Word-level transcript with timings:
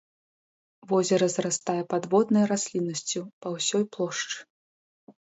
Возера 0.91 1.27
зарастае 1.35 1.77
падводнай 1.93 2.43
расліннасцю 2.55 3.21
па 3.45 3.55
ўсёй 3.61 3.83
плошчы. 3.97 4.37